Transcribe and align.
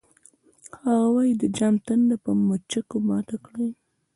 هغه 0.83 1.07
وایی 1.15 1.33
د 1.41 1.43
جام 1.57 1.75
تنده 1.85 2.15
په 2.23 2.31
مچکو 2.47 2.97
ماته 3.07 3.37
کړئ 3.45 3.69